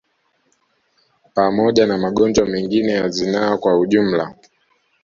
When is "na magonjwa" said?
1.87-2.45